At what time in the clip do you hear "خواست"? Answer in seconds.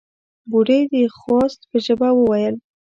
1.17-1.59